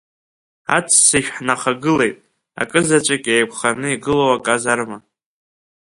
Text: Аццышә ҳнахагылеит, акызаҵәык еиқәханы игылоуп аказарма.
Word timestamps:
Аццышә 0.75 1.29
ҳнахагылеит, 1.35 2.17
акызаҵәык 2.61 3.23
еиқәханы 3.33 3.87
игылоуп 3.95 4.33
аказарма. 4.37 4.97